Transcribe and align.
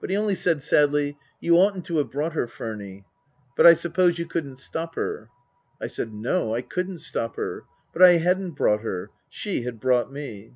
But 0.00 0.10
he 0.10 0.16
only 0.16 0.36
said 0.36 0.62
sadly," 0.62 1.18
You 1.40 1.56
oughtn't 1.58 1.84
to 1.86 1.96
have 1.96 2.12
brought 2.12 2.34
her, 2.34 2.46
Furny. 2.46 3.02
But 3.56 3.66
I 3.66 3.74
suppose 3.74 4.16
you 4.16 4.24
couldn't 4.24 4.58
stop 4.60 4.94
her." 4.94 5.28
I 5.82 5.88
said, 5.88 6.14
No, 6.14 6.54
I 6.54 6.62
couldn't 6.62 7.00
stop 7.00 7.34
her. 7.34 7.64
But 7.92 8.02
I 8.02 8.18
hadn't 8.18 8.52
brought 8.52 8.82
her. 8.82 9.10
She 9.28 9.62
had 9.62 9.80
brought 9.80 10.12
me. 10.12 10.52